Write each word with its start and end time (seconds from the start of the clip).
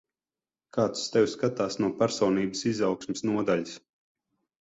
Kāds 0.77 1.01
uz 1.03 1.11
tevi 1.15 1.27
skatās 1.33 1.77
no 1.81 1.89
personības 1.99 2.65
izaugsmes 2.71 3.23
nodaļas. 3.31 3.77